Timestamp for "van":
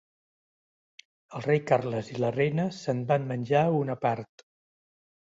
3.11-3.27